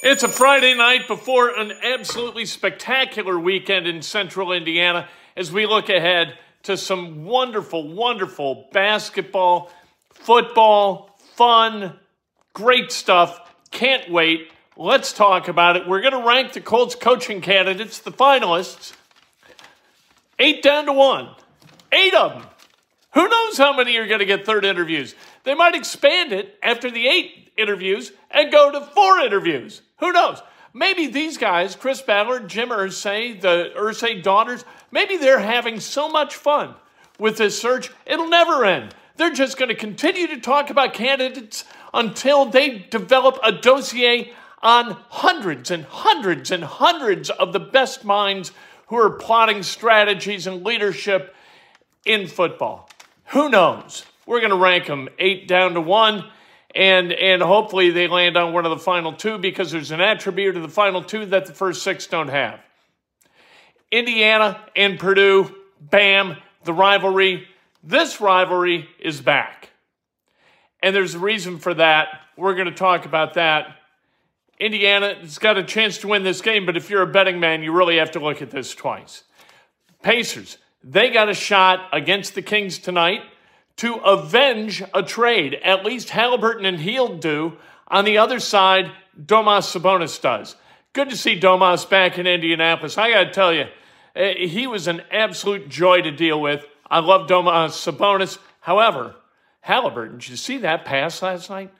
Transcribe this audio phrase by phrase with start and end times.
[0.00, 5.88] It's a Friday night before an absolutely spectacular weekend in central Indiana as we look
[5.88, 9.72] ahead to some wonderful, wonderful basketball,
[10.10, 11.98] football, fun,
[12.52, 13.40] great stuff.
[13.72, 14.52] Can't wait.
[14.76, 15.88] Let's talk about it.
[15.88, 18.92] We're going to rank the Colts coaching candidates, the finalists,
[20.38, 21.30] eight down to one.
[21.90, 22.42] Eight of them.
[23.14, 25.14] Who knows how many are going to get third interviews?
[25.44, 29.82] They might expand it after the eight interviews and go to four interviews.
[30.00, 30.42] Who knows?
[30.74, 36.34] Maybe these guys, Chris Ballard, Jim Irsay, the Irsay daughters, maybe they're having so much
[36.36, 36.74] fun
[37.18, 38.94] with this search, it'll never end.
[39.16, 44.32] They're just going to continue to talk about candidates until they develop a dossier
[44.62, 48.52] on hundreds and hundreds and hundreds of the best minds
[48.86, 51.34] who are plotting strategies and leadership
[52.04, 52.87] in football.
[53.30, 54.04] Who knows?
[54.26, 56.24] We're going to rank them eight down to one
[56.74, 60.56] and and hopefully they land on one of the final two because there's an attribute
[60.56, 62.60] of the final two that the first six don't have.
[63.90, 67.48] Indiana and Purdue, bam, the rivalry.
[67.82, 69.70] This rivalry is back.
[70.82, 72.08] And there's a reason for that.
[72.36, 73.76] We're going to talk about that.
[74.60, 77.62] Indiana has got a chance to win this game, but if you're a betting man,
[77.62, 79.24] you really have to look at this twice.
[80.02, 83.22] Pacers, they got a shot against the Kings tonight
[83.76, 85.54] to avenge a trade.
[85.54, 87.56] At least Halliburton and Hield do.
[87.88, 88.90] On the other side,
[89.20, 90.56] Domas Sabonis does.
[90.92, 92.98] Good to see Domas back in Indianapolis.
[92.98, 93.66] I got to tell you,
[94.14, 96.64] eh, he was an absolute joy to deal with.
[96.90, 98.38] I love Domas Sabonis.
[98.60, 99.14] However,
[99.60, 101.72] Halliburton, did you see that pass last night?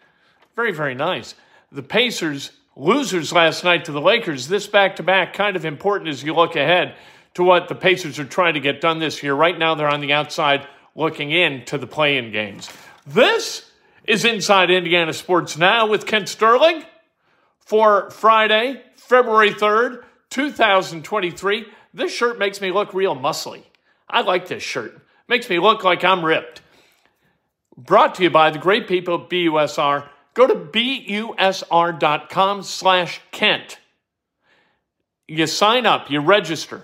[0.57, 1.35] Very, very nice.
[1.71, 6.11] The Pacers, losers last night to the Lakers, this back to back, kind of important
[6.11, 6.95] as you look ahead
[7.39, 9.33] to what the Pacers are trying to get done this year.
[9.33, 12.69] Right now, they're on the outside looking in to the play-in games.
[13.07, 13.71] This
[14.03, 16.83] is Inside Indiana Sports Now with Kent Sterling
[17.61, 21.67] for Friday, February 3rd, 2023.
[21.95, 23.63] This shirt makes me look real muscly.
[24.11, 25.01] I like this shirt.
[25.29, 26.61] Makes me look like I'm ripped.
[27.77, 30.09] Brought to you by the great people at BUSR.
[30.35, 32.03] Go to busr.com
[32.65, 33.79] slash Kent.
[35.29, 36.83] You sign up, you register.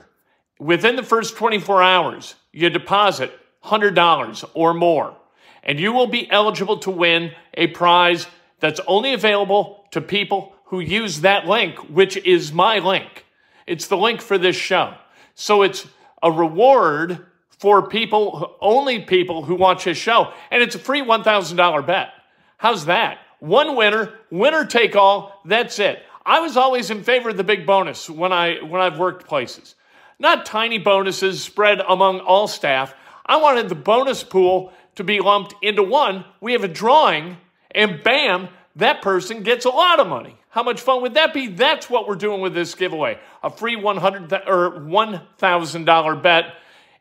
[0.59, 3.33] Within the first 24 hours, you deposit
[3.65, 5.17] $100 or more,
[5.63, 8.27] and you will be eligible to win a prize
[8.61, 13.25] that's only available to people who use that link, which is my link.
[13.67, 14.95] It's the link for this show.
[15.35, 15.87] So it's
[16.23, 17.27] a reward
[17.59, 22.11] for people, only people who watch this show, and it's a free $1,000 bet.
[22.59, 23.19] How's that?
[23.41, 26.03] One winner, winner take all, that's it.
[26.25, 29.75] I was always in favor of the big bonus when I when I've worked places.
[30.19, 32.95] Not tiny bonuses spread among all staff.
[33.27, 36.25] I wanted the bonus pool to be lumped into one.
[36.41, 37.37] We have a drawing,
[37.71, 40.37] and bam, that person gets a lot of money.
[40.51, 41.49] How much fun would that be?
[41.49, 43.19] That's what we're doing with this giveaway.
[43.43, 46.55] A free $100 or $1,000 bet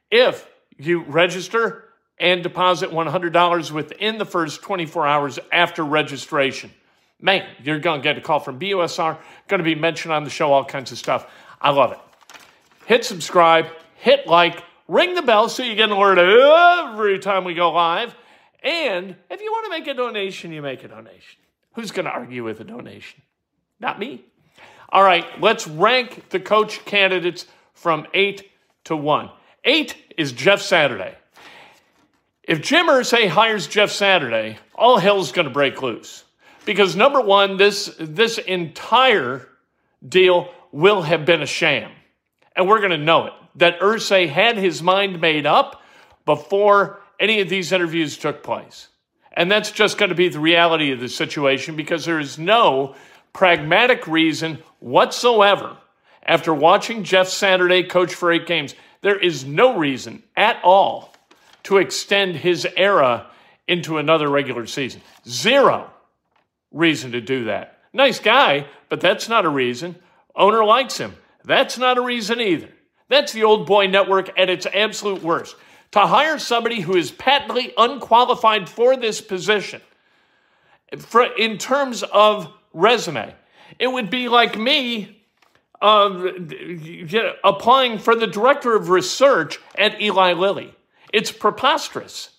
[0.09, 0.47] if
[0.77, 1.85] you register
[2.19, 6.71] and deposit $100 within the first 24 hours after registration.
[7.21, 10.29] Man, you're going to get a call from BUSR, going to be mentioned on the
[10.29, 11.29] show, all kinds of stuff.
[11.61, 11.99] I love it.
[12.85, 17.53] Hit subscribe, hit like, Ring the bell so you get an alert every time we
[17.53, 18.13] go live.
[18.61, 21.39] And if you want to make a donation, you make a donation.
[21.73, 23.21] Who's going to argue with a donation?
[23.79, 24.25] Not me.
[24.89, 28.51] All right, let's rank the coach candidates from eight
[28.83, 29.31] to one.
[29.63, 31.15] Eight is Jeff Saturday.
[32.43, 36.25] If Jim Irsay hires Jeff Saturday, all hell's going to break loose.
[36.65, 39.47] Because number one, this, this entire
[40.07, 41.91] deal will have been a sham.
[42.55, 45.81] And we're going to know it that Irsay had his mind made up
[46.25, 48.87] before any of these interviews took place.
[49.31, 52.95] And that's just going to be the reality of the situation because there is no
[53.31, 55.77] pragmatic reason whatsoever
[56.23, 58.75] after watching Jeff Saturday coach for eight games.
[59.01, 61.13] There is no reason at all
[61.63, 63.27] to extend his era
[63.67, 65.01] into another regular season.
[65.27, 65.89] Zero
[66.71, 67.79] reason to do that.
[67.91, 69.95] Nice guy, but that's not a reason.
[70.35, 71.15] Owner likes him.
[71.43, 72.69] That's not a reason either.
[73.09, 75.55] That's the old boy network at its absolute worst.
[75.91, 79.81] To hire somebody who is patently unqualified for this position,
[80.97, 83.33] for, in terms of resume,
[83.77, 85.21] it would be like me
[85.81, 86.31] uh,
[87.43, 90.73] applying for the director of research at Eli Lilly.
[91.11, 92.29] It's preposterous.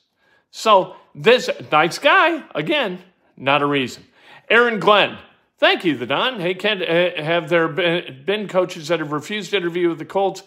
[0.50, 2.98] So, this nice guy, again,
[3.36, 4.04] not a reason.
[4.50, 5.18] Aaron Glenn,
[5.64, 6.38] thank you, the Don.
[6.40, 10.42] Hey, Ken, uh, have there been coaches that have refused to interview with the Colts?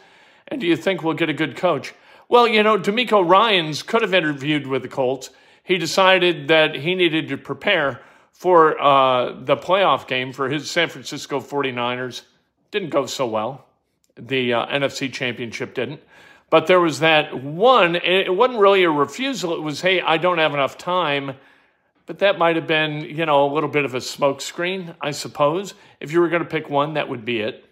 [0.47, 1.95] And do you think we'll get a good coach?
[2.29, 5.31] Well, you know, DeMeco Ryans could have interviewed with the Colts.
[5.63, 7.99] He decided that he needed to prepare
[8.31, 12.21] for uh, the playoff game for his San Francisco 49ers.
[12.69, 13.65] Didn't go so well.
[14.17, 15.99] The uh, NFC Championship didn't.
[16.51, 19.55] But there was that one, it wasn't really a refusal.
[19.55, 21.37] It was, hey, I don't have enough time.
[22.07, 25.75] But that might have been, you know, a little bit of a smokescreen, I suppose.
[26.00, 27.63] If you were going to pick one, that would be it.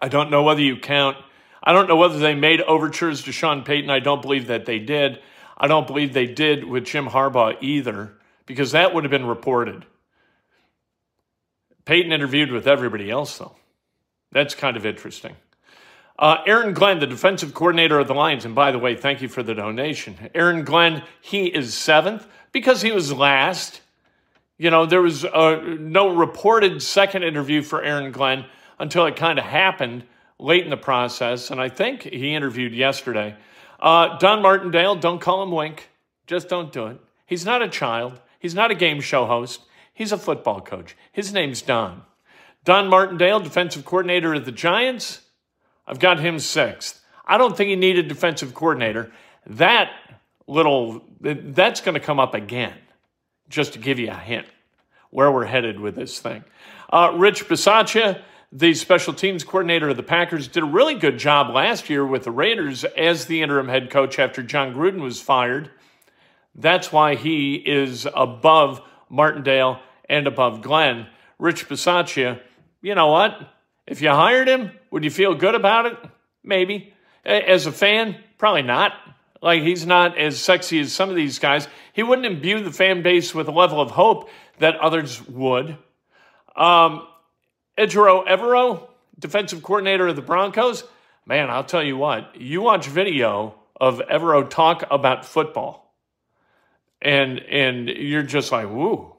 [0.00, 1.16] I don't know whether you count,
[1.62, 3.90] I don't know whether they made overtures to Sean Payton.
[3.90, 5.20] I don't believe that they did.
[5.56, 8.14] I don't believe they did with Jim Harbaugh either,
[8.46, 9.84] because that would have been reported.
[11.84, 13.56] Payton interviewed with everybody else, though.
[14.30, 15.36] That's kind of interesting.
[16.18, 19.28] Uh, Aaron Glenn, the defensive coordinator of the Lions, and by the way, thank you
[19.28, 20.16] for the donation.
[20.34, 23.80] Aaron Glenn, he is seventh because he was last.
[24.56, 28.46] You know, there was uh, no reported second interview for Aaron Glenn
[28.80, 30.02] until it kind of happened
[30.40, 31.52] late in the process.
[31.52, 33.36] And I think he interviewed yesterday.
[33.78, 35.88] Uh, Don Martindale, don't call him Wink.
[36.26, 37.00] Just don't do it.
[37.26, 38.20] He's not a child.
[38.40, 39.60] He's not a game show host.
[39.94, 40.96] He's a football coach.
[41.12, 42.02] His name's Don.
[42.64, 45.22] Don Martindale, defensive coordinator of the Giants.
[45.88, 47.02] I've got him sixth.
[47.26, 49.10] I don't think he needed defensive coordinator.
[49.46, 49.90] That
[50.46, 52.74] little, that's going to come up again,
[53.48, 54.46] just to give you a hint
[55.10, 56.44] where we're headed with this thing.
[56.92, 58.20] Uh, Rich Bisaccia,
[58.52, 62.24] the special teams coordinator of the Packers, did a really good job last year with
[62.24, 65.70] the Raiders as the interim head coach after Jon Gruden was fired.
[66.54, 71.06] That's why he is above Martindale and above Glenn.
[71.38, 72.40] Rich Bisaccia,
[72.82, 73.54] you know what?
[73.88, 75.96] If you hired him, would you feel good about it?
[76.44, 76.92] Maybe.
[77.24, 78.92] As a fan, probably not.
[79.40, 81.68] Like he's not as sexy as some of these guys.
[81.94, 85.78] He wouldn't imbue the fan base with a level of hope that others would.
[86.54, 87.06] Um,
[87.78, 88.88] Ejiro Evero,
[89.18, 90.84] defensive coordinator of the Broncos.
[91.24, 95.94] Man, I'll tell you what, you watch video of Evero talk about football,
[97.00, 99.14] and and you're just like, woo,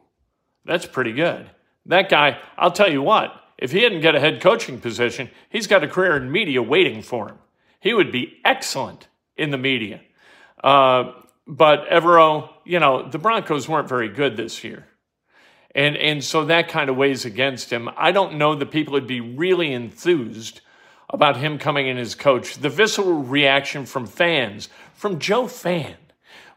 [0.65, 1.49] that's pretty good.
[1.85, 5.67] That guy, I'll tell you what, if he didn't get a head coaching position, he's
[5.67, 7.37] got a career in media waiting for him.
[7.81, 10.01] He would be excellent in the media.
[10.63, 11.11] Uh,
[11.45, 14.87] but Evero, you know, the Broncos weren't very good this year.
[15.75, 17.89] And, and so that kind of weighs against him.
[17.97, 20.61] I don't know that people would be really enthused
[21.09, 22.57] about him coming in as coach.
[22.57, 25.95] The visceral reaction from fans, from Joe Fan,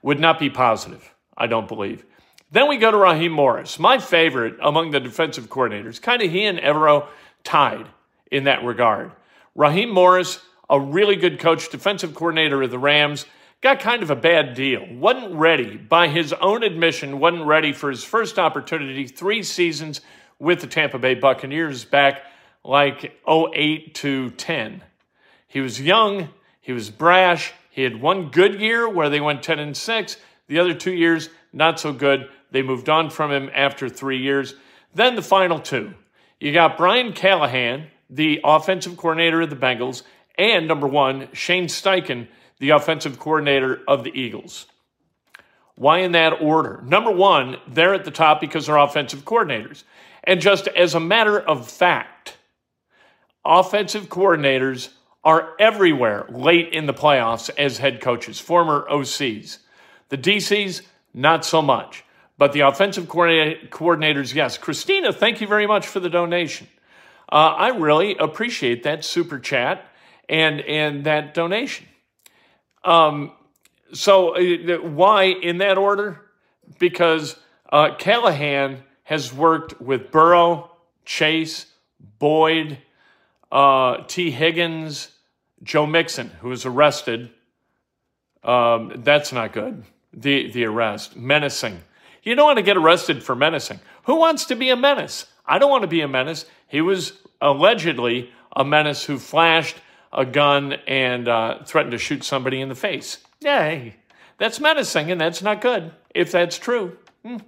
[0.03, 2.05] would not be positive, I don't believe.
[2.53, 6.01] Then we go to Raheem Morris, my favorite among the defensive coordinators.
[6.01, 7.09] Kind of he and Evero
[7.45, 7.87] tied
[8.31, 9.11] in that regard.
[9.55, 10.39] Raheem Morris,
[10.69, 13.25] a really good coach, defensive coordinator of the Rams
[13.63, 14.87] got kind of a bad deal.
[14.93, 20.03] Wasn't ready, by his own admission, wasn't ready for his first opportunity, three seasons
[20.39, 22.23] with the Tampa Bay Buccaneers back
[22.65, 24.83] like 08 to 10.
[25.47, 26.29] He was young,
[26.61, 30.17] he was brash, he had one good year where they went 10 and 6.
[30.49, 32.29] The other two years, not so good.
[32.53, 34.55] They moved on from him after three years.
[34.95, 35.95] Then the final two.
[36.39, 40.03] You got Brian Callahan, the offensive coordinator of the Bengals,
[40.39, 42.29] and number one, Shane Steichen,
[42.59, 44.67] the offensive coordinator of the Eagles.
[45.75, 46.83] Why in that order?
[46.85, 49.85] Number one, they're at the top because they're offensive coordinators.
[50.25, 52.37] And just as a matter of fact,
[53.45, 54.91] offensive coordinators
[55.25, 59.59] are everywhere late in the playoffs as head coaches, former OCs.
[60.09, 60.83] The DCs,
[61.15, 62.05] not so much.
[62.39, 64.59] But the offensive coordinators, yes.
[64.59, 66.67] Christina, thank you very much for the donation.
[67.31, 69.87] Uh, I really appreciate that super chat
[70.29, 71.87] and, and that donation.
[72.85, 73.33] Um,
[73.93, 76.21] so, uh, why in that order?
[76.79, 77.37] Because
[77.71, 80.71] uh, Callahan has worked with Burrow,
[81.05, 81.67] Chase,
[82.19, 82.79] Boyd,
[83.51, 85.11] uh, Tee Higgins,
[85.63, 87.31] Joe Mixon, who was arrested.
[88.43, 89.85] Um, that's not good.
[90.13, 91.83] The the arrest, menacing.
[92.23, 93.81] You don't want to get arrested for menacing.
[94.05, 95.27] Who wants to be a menace?
[95.47, 96.47] I don't want to be a menace.
[96.69, 99.77] He was allegedly a menace who flashed
[100.13, 103.19] a gun and uh, threatened to shoot somebody in the face.
[103.41, 103.97] Yay.
[104.39, 106.97] That's menacing, and that's not good if that's true.
[107.25, 107.39] Hmm.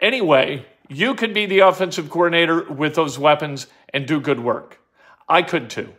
[0.00, 4.80] Anyway, you could be the offensive coordinator with those weapons and do good work.
[5.28, 5.92] I could too.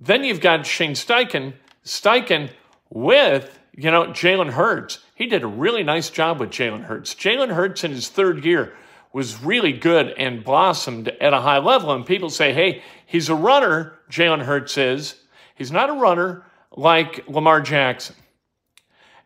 [0.00, 1.54] Then you've got Shane Steichen.
[1.84, 2.50] Steichen
[2.90, 5.00] with, you know, Jalen Hurts.
[5.14, 7.14] He did a really nice job with Jalen Hurts.
[7.14, 8.72] Jalen Hurts in his third year
[9.12, 11.92] was really good and blossomed at a high level.
[11.92, 15.16] And people say, hey, he's a runner, Jalen Hurts is.
[15.54, 16.44] He's not a runner
[16.76, 18.16] like Lamar Jackson.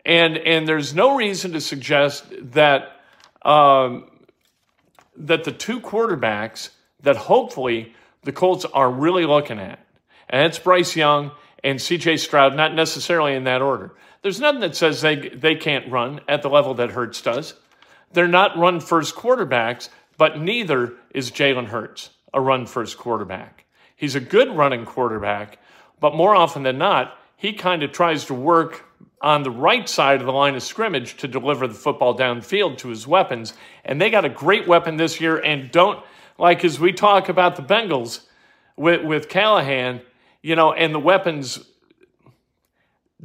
[0.04, 3.00] And, and there's no reason to suggest that,
[3.42, 4.10] um,
[5.16, 6.70] that the two quarterbacks
[7.02, 9.78] that hopefully the Colts are really looking at,
[10.28, 11.30] and it's Bryce Young
[11.64, 13.92] and CJ Stroud, not necessarily in that order.
[14.28, 17.54] There's nothing that says they, they can't run at the level that Hurts does.
[18.12, 23.64] They're not run first quarterbacks, but neither is Jalen Hurts a run first quarterback.
[23.96, 25.58] He's a good running quarterback,
[25.98, 28.84] but more often than not, he kind of tries to work
[29.22, 32.88] on the right side of the line of scrimmage to deliver the football downfield to
[32.88, 33.54] his weapons.
[33.82, 35.38] And they got a great weapon this year.
[35.38, 36.04] And don't,
[36.36, 38.26] like, as we talk about the Bengals
[38.76, 40.02] with, with Callahan,
[40.42, 41.66] you know, and the weapons,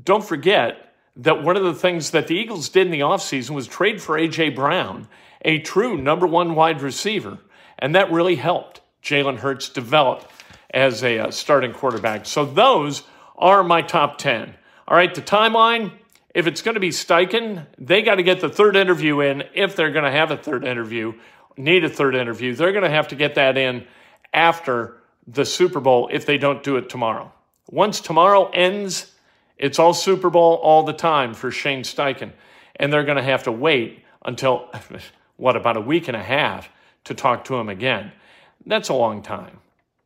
[0.02, 0.83] don't forget
[1.16, 4.18] that one of the things that the Eagles did in the offseason was trade for
[4.18, 4.50] A.J.
[4.50, 5.08] Brown,
[5.44, 7.38] a true number one wide receiver.
[7.78, 10.30] And that really helped Jalen Hurts develop
[10.74, 12.26] as a uh, starting quarterback.
[12.26, 13.04] So those
[13.38, 14.56] are my top 10.
[14.88, 15.92] All right, the timeline
[16.34, 19.76] if it's going to be Steichen, they got to get the third interview in if
[19.76, 21.14] they're going to have a third interview,
[21.58, 22.56] need a third interview.
[22.56, 23.86] They're going to have to get that in
[24.34, 27.32] after the Super Bowl if they don't do it tomorrow.
[27.70, 29.13] Once tomorrow ends,
[29.58, 32.32] it's all Super Bowl all the time for Shane Steichen.
[32.76, 34.70] And they're going to have to wait until,
[35.38, 36.70] what, about a week and a half
[37.06, 38.12] to talk to him again.
[38.66, 39.60] That's a long time.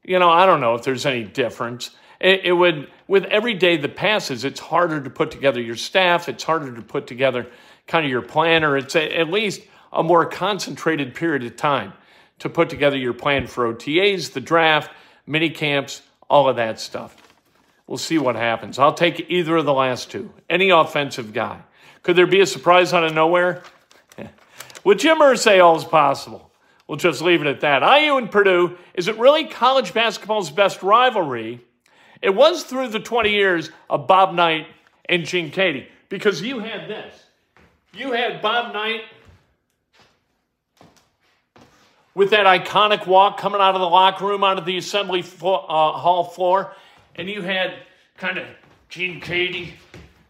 [0.04, 1.92] You know, I don't know if there's any difference.
[2.20, 6.28] It, it, would, with every day that passes, it's harder to put together your staff.
[6.28, 7.48] It's harder to put together
[7.86, 8.78] kind of your planner.
[8.78, 9.62] It's a, at least
[9.94, 11.94] a more concentrated period of time
[12.40, 14.92] to put together your plan for OTAs, the draft,
[15.26, 17.16] mini camps, all of that stuff.
[17.88, 18.78] We'll see what happens.
[18.78, 20.32] I'll take either of the last two.
[20.50, 21.62] Any offensive guy.
[22.04, 23.64] Could there be a surprise out of nowhere?
[24.84, 26.52] With Jim Irsay, all is possible.
[26.88, 27.82] We'll just leave it at that.
[27.82, 31.62] IU and Purdue, is it really college basketball's best rivalry?
[32.22, 34.68] It was through the 20 years of Bob Knight
[35.08, 37.14] and Gene Keady because you had this.
[37.94, 39.02] You had Bob Knight
[42.14, 45.54] with that iconic walk coming out of the locker room out of the assembly fo-
[45.54, 46.74] uh, hall floor,
[47.18, 47.74] and you had
[48.18, 48.46] kind of
[48.90, 49.72] Gene Keady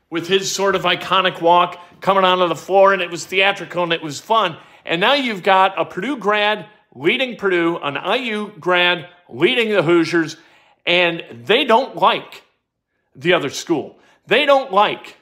[0.10, 3.94] with his sort of iconic walk coming onto the floor, and it was theatrical and
[3.94, 4.58] it was fun.
[4.86, 6.66] And now you've got a Purdue grad
[6.96, 10.38] leading Purdue, an IU grad leading the Hoosiers,
[10.86, 12.44] and they don't like
[13.16, 14.00] the other school.
[14.28, 15.18] They don't like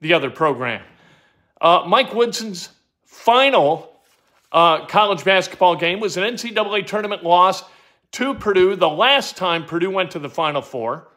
[0.00, 0.82] the other program.
[1.60, 2.68] Uh, Mike Woodson's
[3.04, 3.92] final
[4.52, 7.64] uh, college basketball game was an NCAA tournament loss
[8.12, 11.08] to Purdue the last time Purdue went to the Final Four.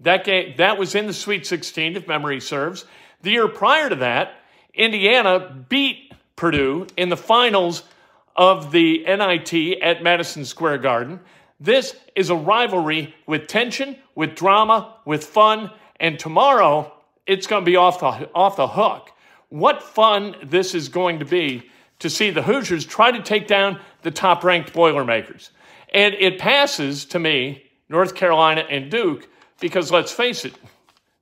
[0.00, 2.84] That, game, that was in the Sweet 16, if memory serves.
[3.22, 4.34] The year prior to that,
[4.74, 7.82] Indiana beat Purdue in the finals
[8.36, 11.20] of the NIT at Madison Square Garden.
[11.58, 16.92] This is a rivalry with tension, with drama, with fun, and tomorrow
[17.26, 19.10] it's going to be off the, off the hook.
[19.48, 23.80] What fun this is going to be to see the Hoosiers try to take down
[24.02, 25.50] the top ranked Boilermakers.
[25.92, 29.28] And it passes to me North Carolina and Duke
[29.60, 30.54] because let's face it,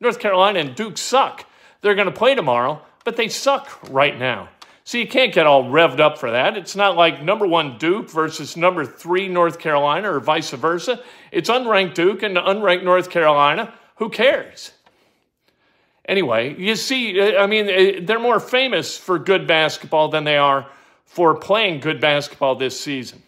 [0.01, 1.47] North Carolina and Duke suck.
[1.81, 4.49] They're going to play tomorrow, but they suck right now.
[4.87, 6.59] So you can't get all revved up for that.
[6.59, 11.03] It's not like number one Duke versus number three North Carolina or vice versa.
[11.33, 13.73] It's unranked Duke and unranked North Carolina.
[13.97, 14.73] Who cares?
[16.07, 20.37] Anyway, you see, uh, I mean, uh, they're more famous for good basketball than they
[20.37, 20.67] are
[21.07, 23.23] for playing good basketball this season.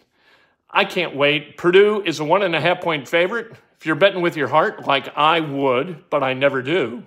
[0.77, 1.57] I can't wait.
[1.57, 3.51] Purdue is a one and a half point favorite.
[3.79, 7.03] If you're betting with your heart, like I would, but I never do,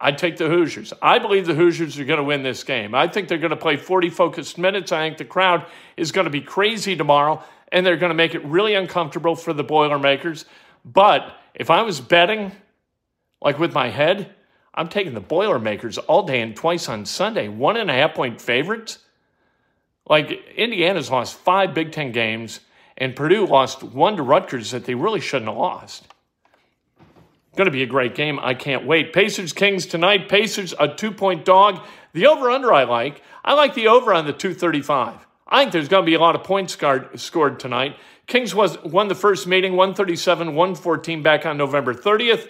[0.00, 0.92] I'd take the Hoosiers.
[1.02, 2.94] I believe the Hoosiers are going to win this game.
[2.94, 4.92] I think they're going to play 40 focused minutes.
[4.92, 8.36] I think the crowd is going to be crazy tomorrow, and they're going to make
[8.36, 10.44] it really uncomfortable for the Boilermakers.
[10.84, 12.52] But if I was betting,
[13.42, 14.32] like with my head,
[14.72, 17.48] I'm taking the Boilermakers all day and twice on Sunday.
[17.48, 19.00] One and a half point favorites.
[20.08, 22.60] Like Indiana's lost five Big Ten games,
[22.96, 26.06] and Purdue lost one to Rutgers that they really shouldn't have lost.
[27.56, 28.38] Going to be a great game.
[28.40, 29.12] I can't wait.
[29.12, 30.28] Pacers Kings tonight.
[30.28, 31.80] Pacers a two point dog.
[32.12, 33.22] The over under I like.
[33.44, 35.26] I like the over on the 235.
[35.48, 36.76] I think there's going to be a lot of points
[37.16, 37.96] scored, tonight.
[38.26, 42.48] Kings was won the first meeting 137 114 back on November 30th.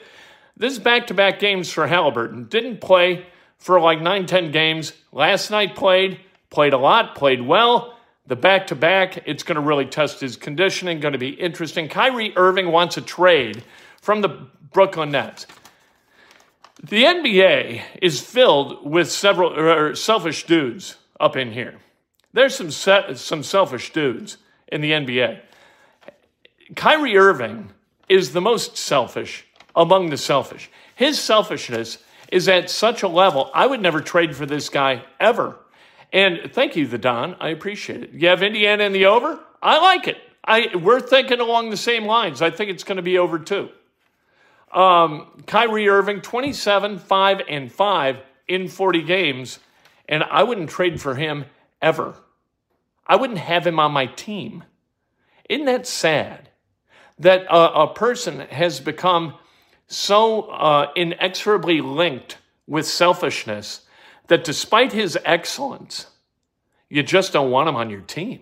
[0.56, 2.44] This is back to back games for Halliburton.
[2.44, 3.24] Didn't play
[3.56, 4.92] for like 9 10 games.
[5.12, 6.20] Last night played,
[6.50, 7.96] played a lot, played well.
[8.30, 11.88] The back to back, it's going to really test his conditioning, going to be interesting.
[11.88, 13.64] Kyrie Irving wants a trade
[14.00, 15.48] from the Brooklyn Nets.
[16.80, 21.80] The NBA is filled with several er, selfish dudes up in here.
[22.32, 24.36] There's some set, some selfish dudes
[24.68, 25.40] in the NBA.
[26.76, 27.72] Kyrie Irving
[28.08, 29.44] is the most selfish
[29.74, 30.70] among the selfish.
[30.94, 31.98] His selfishness
[32.30, 35.58] is at such a level, I would never trade for this guy ever.
[36.12, 37.36] And thank you, the Don.
[37.40, 38.10] I appreciate it.
[38.12, 39.38] You have Indiana in the over?
[39.62, 40.16] I like it.
[40.44, 42.42] I, we're thinking along the same lines.
[42.42, 43.68] I think it's going to be over too.
[44.72, 48.16] Um, Kyrie Irving, 27, 5, and 5
[48.48, 49.58] in 40 games.
[50.08, 51.44] And I wouldn't trade for him
[51.80, 52.14] ever.
[53.06, 54.64] I wouldn't have him on my team.
[55.48, 56.50] Isn't that sad
[57.18, 59.34] that a, a person has become
[59.86, 63.82] so uh, inexorably linked with selfishness
[64.30, 66.06] that despite his excellence,
[66.88, 68.40] you just don't want him on your team?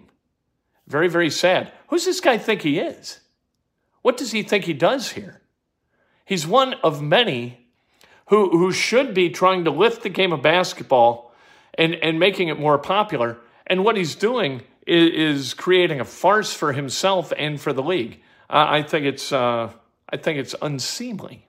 [0.87, 1.73] Very, very sad.
[1.88, 3.21] Who's this guy think he is?
[4.02, 5.40] What does he think he does here?
[6.26, 7.71] He's one of many
[8.26, 11.33] who, who should be trying to lift the game of basketball
[11.73, 13.38] and, and making it more popular.
[13.66, 18.21] And what he's doing is, is creating a farce for himself and for the league.
[18.50, 19.73] Uh, I think it's uh,
[20.11, 21.47] I think it's unseemly,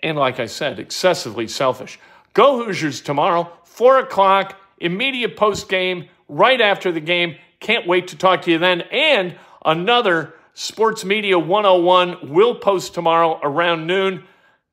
[0.00, 1.98] and like I said, excessively selfish.
[2.34, 7.36] Go Hoosiers tomorrow, four o'clock, immediate post game, right after the game.
[7.60, 8.80] Can't wait to talk to you then.
[8.82, 14.24] And another Sports Media 101 will post tomorrow around noon.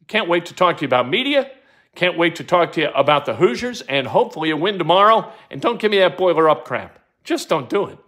[0.07, 1.51] Can't wait to talk to you about media.
[1.95, 5.31] Can't wait to talk to you about the Hoosiers and hopefully a win tomorrow.
[5.51, 6.99] And don't give me that boiler up crap.
[7.23, 7.99] Just don't do it.